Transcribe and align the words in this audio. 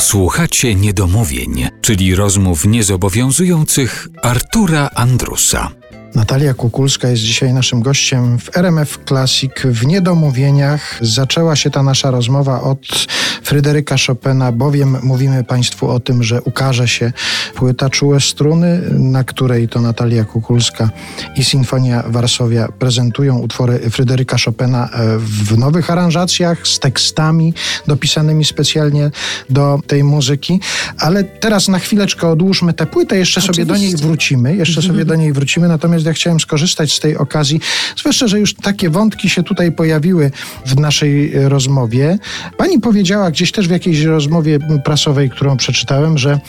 Słuchacie 0.00 0.74
niedomówień, 0.74 1.68
czyli 1.80 2.14
rozmów 2.14 2.64
niezobowiązujących 2.64 4.08
Artura 4.22 4.90
Andrusa. 4.94 5.70
Natalia 6.14 6.54
Kukulska 6.54 7.08
jest 7.08 7.22
dzisiaj 7.22 7.52
naszym 7.52 7.82
gościem 7.82 8.38
w 8.38 8.56
RMF 8.56 8.98
Classic 9.08 9.52
w 9.64 9.86
Niedomówieniach. 9.86 10.98
Zaczęła 11.00 11.56
się 11.56 11.70
ta 11.70 11.82
nasza 11.82 12.10
rozmowa 12.10 12.60
od 12.60 13.06
Fryderyka 13.44 13.96
Chopina, 14.06 14.52
bowiem 14.52 14.96
mówimy 15.02 15.44
Państwu 15.44 15.90
o 15.90 16.00
tym, 16.00 16.22
że 16.22 16.42
ukaże 16.42 16.88
się 16.88 17.12
płyta 17.54 17.90
Czułe 17.90 18.20
Struny, 18.20 18.80
na 18.90 19.24
której 19.24 19.68
to 19.68 19.80
Natalia 19.80 20.24
Kukulska 20.24 20.90
i 21.36 21.44
Sinfonia 21.44 22.04
Warszawia 22.06 22.68
prezentują 22.78 23.38
utwory 23.38 23.90
Fryderyka 23.90 24.36
Chopina 24.44 24.88
e, 24.92 25.18
w 25.18 25.58
nowych 25.58 25.90
aranżacjach 25.90 26.66
z 26.68 26.78
tekstami 26.78 27.54
dopisanymi 27.86 28.44
specjalnie 28.44 29.10
do 29.50 29.80
tej 29.86 30.04
muzyki. 30.04 30.60
Ale 30.98 31.24
teraz 31.24 31.68
na 31.68 31.78
chwileczkę 31.78 32.28
odłóżmy 32.28 32.72
tę 32.72 32.86
płytę, 32.86 33.18
jeszcze 33.18 33.40
Oczywiście. 33.40 33.62
sobie 33.62 33.78
do 33.78 33.86
niej 33.86 33.96
wrócimy, 33.96 34.56
jeszcze 34.56 34.82
sobie 34.82 35.04
do 35.04 35.14
niej 35.14 35.32
wrócimy, 35.32 35.68
natomiast 35.68 36.06
ja 36.06 36.12
chciałem 36.12 36.40
skorzystać 36.40 36.92
z 36.92 37.00
tej 37.00 37.16
okazji, 37.16 37.60
zwłaszcza, 37.96 38.28
że 38.28 38.40
już 38.40 38.54
takie 38.54 38.90
wątki 38.90 39.30
się 39.30 39.42
tutaj 39.42 39.72
pojawiły 39.72 40.30
w 40.66 40.78
naszej 40.78 41.32
rozmowie. 41.48 42.18
Pani 42.56 42.80
powiedziała 42.80 43.30
gdzieś 43.34 43.52
też 43.52 43.68
w 43.68 43.70
jakiejś 43.70 44.02
rozmowie 44.02 44.58
prasowej, 44.84 45.30
którą 45.30 45.56
przeczytałem, 45.56 46.18
że 46.18 46.40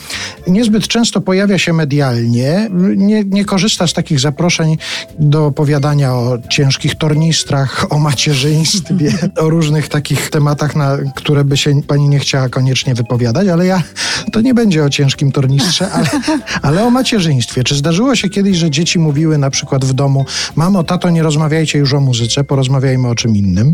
niezbyt 0.47 0.87
często 0.87 1.21
pojawia 1.21 1.57
się 1.57 1.73
medialnie, 1.73 2.69
nie, 2.95 3.23
nie 3.23 3.45
korzysta 3.45 3.87
z 3.87 3.93
takich 3.93 4.19
zaproszeń 4.19 4.77
do 5.19 5.45
opowiadania 5.45 6.13
o 6.13 6.37
ciężkich 6.49 6.95
tornistrach, 6.95 7.85
o 7.89 7.99
macierzyństwie, 7.99 9.13
o 9.43 9.49
różnych 9.49 9.89
takich 9.89 10.29
tematach, 10.29 10.75
na 10.75 10.97
które 11.15 11.43
by 11.43 11.57
się 11.57 11.81
pani 11.81 12.09
nie 12.09 12.19
chciała 12.19 12.49
koniecznie 12.49 12.95
wypowiadać, 12.95 13.47
ale 13.47 13.65
ja 13.65 13.83
to 14.31 14.41
nie 14.41 14.53
będzie 14.53 14.83
o 14.83 14.89
ciężkim 14.89 15.31
tornistrze, 15.31 15.91
ale, 15.91 16.07
ale 16.67 16.85
o 16.85 16.89
macierzyństwie. 16.89 17.63
Czy 17.63 17.75
zdarzyło 17.75 18.15
się 18.15 18.29
kiedyś, 18.29 18.57
że 18.57 18.71
dzieci 18.71 18.99
mówiły 18.99 19.37
na 19.37 19.49
przykład 19.49 19.85
w 19.85 19.93
domu: 19.93 20.25
Mamo, 20.55 20.83
tato, 20.83 21.09
nie 21.09 21.23
rozmawiajcie 21.23 21.79
już 21.79 21.93
o 21.93 21.99
muzyce, 21.99 22.43
porozmawiajmy 22.43 23.07
o 23.07 23.15
czym 23.15 23.35
innym. 23.35 23.73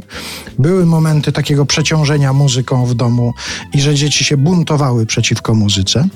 Były 0.59 0.85
momenty 0.85 1.31
takiego 1.31 1.66
przeciążenia 1.66 2.33
muzyką 2.33 2.85
w 2.85 2.94
domu 2.94 3.00
i 3.73 3.81
że 3.81 3.95
dzieci 3.95 4.23
się 4.23 4.38
buntowały 4.38 5.05
przeciwko 5.05 5.53
muzyce. 5.53 6.07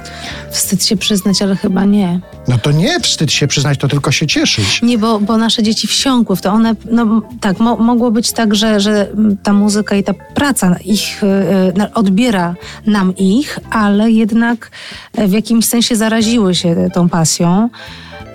Wstyd 0.52 0.86
się 0.86 0.98
przyznać, 0.98 1.42
ale 1.42 1.56
chyba 1.56 1.86
nie. 1.86 2.20
No 2.48 2.58
to 2.58 2.72
nie 2.72 3.00
wstyd 3.00 3.32
się 3.32 3.48
przyznać, 3.48 3.80
to 3.80 3.88
tylko 3.88 4.12
się 4.12 4.28
cieszyć. 4.28 4.82
Nie, 4.82 4.98
bo, 4.98 5.20
bo 5.20 5.38
nasze 5.38 5.64
dzieci 5.64 5.88
wsiąkły 5.88 6.36
w 6.36 6.42
to. 6.42 6.52
One, 6.52 6.76
no 6.92 7.22
tak, 7.42 7.60
mo 7.60 7.76
mogło 7.76 8.12
być 8.12 8.32
tak, 8.32 8.56
że, 8.56 8.80
że 8.80 9.08
ta 9.44 9.54
muzyka 9.54 9.96
i 9.96 10.04
ta 10.04 10.14
praca 10.14 10.76
ich 10.86 11.24
y, 11.24 11.94
odbiera 11.94 12.56
nam 12.86 13.16
ich, 13.18 13.60
ale 13.70 14.12
jednak 14.12 14.72
w 15.14 15.32
jakimś 15.32 15.66
sensie 15.66 15.96
zaraziły 15.96 16.56
się 16.56 16.90
tą 16.94 17.10
pasją. 17.10 17.70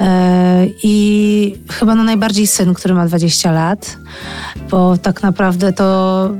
E, 0.00 0.66
I 0.82 1.54
chyba 1.70 1.94
no 1.94 2.04
najbardziej 2.04 2.46
syn, 2.46 2.74
który 2.74 2.94
ma 2.94 3.06
20 3.06 3.52
lat, 3.52 3.96
bo 4.70 4.98
tak 4.98 5.22
naprawdę 5.22 5.72
to 5.72 6.30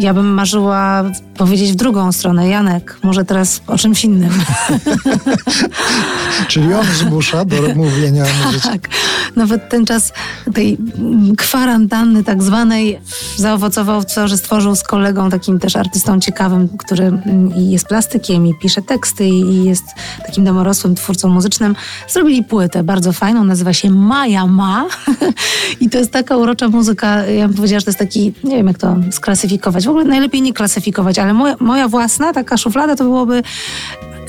ja 0.00 0.14
bym 0.14 0.34
marzyła 0.34 1.04
powiedzieć 1.36 1.72
w 1.72 1.74
drugą 1.74 2.12
stronę. 2.12 2.48
Janek, 2.48 2.98
może 3.02 3.24
teraz 3.24 3.60
o 3.66 3.78
czymś 3.78 4.04
innym. 4.04 4.30
Czyli 6.48 6.74
on 6.74 6.86
zmusza 6.86 7.44
do 7.44 7.56
mówienia. 7.74 8.24
Tak. 8.62 8.88
Nawet 9.36 9.68
ten 9.68 9.86
czas 9.86 10.12
tej 10.54 10.78
kwarantanny 11.38 12.24
tak 12.24 12.42
zwanej 12.42 13.00
zaowocował 13.36 14.00
w 14.00 14.14
to, 14.14 14.28
że 14.28 14.36
stworzył 14.36 14.76
z 14.76 14.82
kolegą, 14.82 15.30
takim 15.30 15.58
też 15.58 15.76
artystą 15.76 16.20
ciekawym, 16.20 16.68
który 16.78 17.12
jest 17.56 17.86
plastykiem 17.86 18.46
i 18.46 18.54
pisze 18.54 18.82
teksty 18.82 19.28
i 19.28 19.64
jest 19.64 19.84
takim 20.26 20.44
domorosłym 20.44 20.94
twórcą 20.94 21.28
muzycznym. 21.28 21.76
Zrobili 22.08 22.44
płytę 22.44 22.82
bardzo 22.82 23.12
fajną, 23.12 23.44
nazywa 23.44 23.72
się 23.72 23.90
Maja 23.90 24.46
Ma 24.46 24.86
i 25.80 25.90
to 25.90 25.98
jest 25.98 26.10
taka 26.10 26.36
urocza 26.36 26.68
muzyka, 26.68 27.26
ja 27.26 27.48
bym 27.48 27.56
powiedziała, 27.56 27.80
że 27.80 27.84
to 27.84 27.90
jest 27.90 27.98
taki, 27.98 28.32
nie 28.44 28.56
wiem 28.56 28.66
jak 28.66 28.78
to 28.78 28.96
sklasyfikować, 29.10 29.86
w 29.90 29.96
ogóle 29.96 30.04
najlepiej 30.04 30.42
nie 30.42 30.52
klasyfikować, 30.52 31.18
ale 31.18 31.34
moja, 31.34 31.56
moja 31.60 31.88
własna 31.88 32.32
taka 32.32 32.56
szuflada 32.56 32.96
to 32.96 33.04
byłoby 33.04 33.42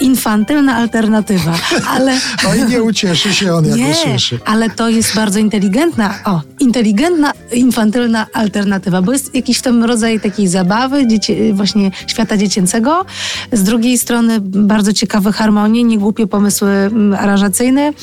infantylna 0.01 0.75
alternatywa, 0.75 1.53
ale... 1.95 2.19
Oj, 2.47 2.69
nie 2.69 2.83
ucieszy 2.83 3.33
się 3.33 3.53
on, 3.53 3.65
jak 3.65 3.77
nie, 3.77 3.87
usłyszy. 3.91 4.39
ale 4.45 4.69
to 4.69 4.89
jest 4.89 5.15
bardzo 5.15 5.39
inteligentna, 5.39 6.13
o, 6.25 6.41
inteligentna, 6.59 7.31
infantylna 7.53 8.27
alternatywa, 8.33 9.01
bo 9.01 9.11
jest 9.11 9.35
jakiś 9.35 9.57
w 9.57 9.61
tym 9.61 9.83
rodzaj 9.83 10.19
takiej 10.19 10.47
zabawy, 10.47 11.07
dzieci, 11.07 11.53
właśnie 11.53 11.91
świata 12.07 12.37
dziecięcego. 12.37 13.05
Z 13.51 13.63
drugiej 13.63 13.97
strony 13.97 14.39
bardzo 14.41 14.93
ciekawe 14.93 15.31
harmonie, 15.31 15.83
niegłupie 15.83 16.27
pomysły 16.27 16.69
mm, 16.69 17.19
aranżacyjne 17.19 17.93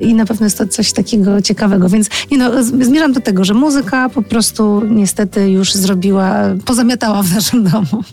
i 0.00 0.14
na 0.14 0.26
pewno 0.26 0.46
jest 0.46 0.58
to 0.58 0.68
coś 0.68 0.92
takiego 0.92 1.42
ciekawego, 1.42 1.88
więc 1.88 2.08
nie 2.30 2.38
no, 2.38 2.50
zmierzam 2.62 3.12
do 3.12 3.20
tego, 3.20 3.44
że 3.44 3.54
muzyka 3.54 4.08
po 4.08 4.22
prostu 4.22 4.82
niestety 4.90 5.50
już 5.50 5.74
zrobiła, 5.74 6.34
pozamiatała 6.64 7.22
w 7.22 7.34
naszym 7.34 7.64
domu. 7.64 8.04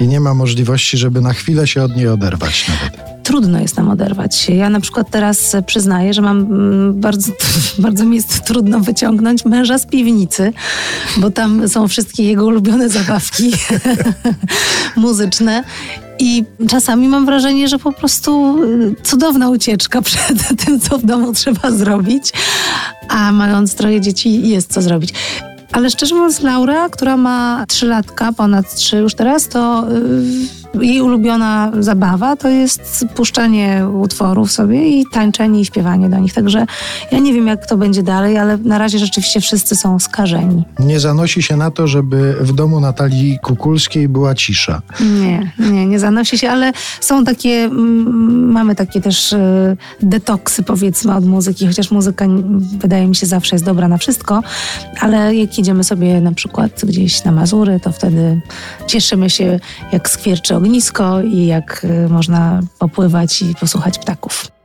I 0.00 0.08
nie 0.08 0.20
ma 0.20 0.34
możliwości, 0.34 0.98
żeby 0.98 1.20
na 1.20 1.32
chwilę 1.32 1.66
się 1.66 1.82
od 1.82 1.96
niej 1.96 2.08
oderwać 2.08 2.51
nawet 2.68 3.12
trudno 3.22 3.60
jest 3.60 3.76
nam 3.76 3.90
oderwać 3.90 4.36
się. 4.36 4.54
Ja 4.54 4.70
na 4.70 4.80
przykład 4.80 5.10
teraz 5.10 5.56
przyznaję, 5.66 6.14
że 6.14 6.22
mam 6.22 6.38
mm, 6.38 7.00
bardzo, 7.00 7.32
bardzo 7.78 8.04
mi 8.04 8.16
jest 8.16 8.44
trudno 8.44 8.80
wyciągnąć 8.80 9.44
męża 9.44 9.78
z 9.78 9.86
piwnicy, 9.86 10.52
bo 11.16 11.30
tam 11.30 11.68
są 11.68 11.88
wszystkie 11.88 12.22
jego 12.22 12.46
ulubione 12.46 12.88
zabawki 12.88 13.52
muzyczne. 14.96 15.64
I 16.18 16.44
czasami 16.68 17.08
mam 17.08 17.26
wrażenie, 17.26 17.68
że 17.68 17.78
po 17.78 17.92
prostu 17.92 18.62
y, 18.62 18.94
cudowna 19.02 19.50
ucieczka 19.50 20.02
przed 20.08 20.64
tym, 20.64 20.80
co 20.80 20.98
w 20.98 21.04
domu 21.04 21.32
trzeba 21.32 21.70
zrobić, 21.70 22.32
a 23.08 23.32
mając 23.32 23.74
troje 23.74 24.00
dzieci 24.00 24.48
jest 24.48 24.72
co 24.72 24.82
zrobić. 24.82 25.14
Ale 25.72 25.90
szczerze 25.90 26.14
mówiąc, 26.14 26.40
Laura, 26.40 26.88
która 26.88 27.16
ma 27.16 27.64
trzylatka, 27.68 28.32
ponad 28.32 28.74
trzy 28.74 28.96
już 28.96 29.14
teraz, 29.14 29.48
to 29.48 29.86
yy, 29.88 30.62
jej 30.80 31.00
ulubiona 31.00 31.72
zabawa 31.80 32.36
to 32.36 32.48
jest 32.48 33.06
puszczanie 33.14 33.88
utworów 34.00 34.52
sobie 34.52 34.88
i 34.88 35.06
tańczenie 35.12 35.60
i 35.60 35.64
śpiewanie 35.64 36.08
do 36.08 36.18
nich. 36.18 36.34
Także 36.34 36.66
ja 37.12 37.18
nie 37.18 37.34
wiem, 37.34 37.46
jak 37.46 37.66
to 37.66 37.76
będzie 37.76 38.02
dalej, 38.02 38.38
ale 38.38 38.56
na 38.56 38.78
razie 38.78 38.98
rzeczywiście 38.98 39.40
wszyscy 39.40 39.76
są 39.76 39.98
skażeni. 39.98 40.64
Nie 40.78 41.00
zanosi 41.00 41.42
się 41.42 41.56
na 41.56 41.70
to, 41.70 41.86
żeby 41.86 42.36
w 42.40 42.52
domu 42.52 42.80
Natalii 42.80 43.38
Kukulskiej 43.42 44.08
była 44.08 44.34
cisza. 44.34 44.82
Nie, 45.00 45.52
nie, 45.58 45.86
nie 45.86 45.98
zanosi 45.98 46.38
się, 46.38 46.50
ale 46.50 46.72
są 47.00 47.24
takie, 47.24 47.64
mm, 47.64 48.52
mamy 48.52 48.74
takie 48.74 49.00
też 49.00 49.32
y, 49.32 49.76
detoksy 50.02 50.62
powiedzmy 50.62 51.14
od 51.14 51.26
muzyki, 51.26 51.66
chociaż 51.66 51.90
muzyka 51.90 52.26
wydaje 52.78 53.06
mi 53.06 53.16
się 53.16 53.26
zawsze 53.26 53.56
jest 53.56 53.64
dobra 53.64 53.88
na 53.88 53.98
wszystko, 53.98 54.42
ale 55.00 55.34
jak 55.34 55.58
jedziemy 55.62 55.84
sobie 55.84 56.20
na 56.20 56.32
przykład 56.32 56.84
gdzieś 56.84 57.24
na 57.24 57.32
Mazury, 57.32 57.80
to 57.80 57.92
wtedy 57.92 58.40
cieszymy 58.86 59.30
się, 59.30 59.60
jak 59.92 60.10
skwierczy 60.10 60.56
ognisko 60.56 61.22
i 61.22 61.46
jak 61.46 61.84
y, 61.84 62.08
można 62.08 62.60
popływać 62.78 63.42
i 63.42 63.54
posłuchać 63.54 63.98
ptaków. 63.98 64.61